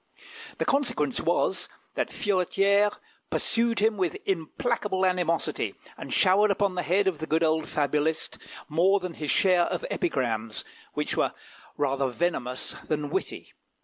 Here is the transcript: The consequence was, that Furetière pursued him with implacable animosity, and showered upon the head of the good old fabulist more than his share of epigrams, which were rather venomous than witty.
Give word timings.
The 0.57 0.65
consequence 0.65 1.19
was, 1.21 1.69
that 1.93 2.09
Furetière 2.09 2.97
pursued 3.29 3.77
him 3.77 3.97
with 3.97 4.17
implacable 4.25 5.05
animosity, 5.05 5.75
and 5.95 6.11
showered 6.11 6.49
upon 6.49 6.73
the 6.73 6.81
head 6.81 7.07
of 7.07 7.19
the 7.19 7.27
good 7.27 7.43
old 7.43 7.69
fabulist 7.69 8.39
more 8.67 8.99
than 8.99 9.13
his 9.13 9.29
share 9.29 9.65
of 9.65 9.85
epigrams, 9.91 10.65
which 10.95 11.15
were 11.15 11.33
rather 11.77 12.07
venomous 12.09 12.73
than 12.87 13.11
witty. 13.11 13.53